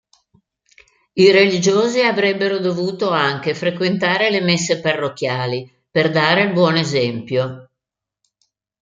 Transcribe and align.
I 1.13 1.31
religiosi 1.31 2.01
avrebbero 2.01 2.57
dovuto 2.57 3.11
anche 3.11 3.53
frequentare 3.53 4.31
le 4.31 4.41
messe 4.41 4.79
parrocchiali 4.81 5.71
per 5.91 6.09
dare 6.09 6.41
il 6.41 6.53
buon 6.53 6.75
esempio. 6.77 7.69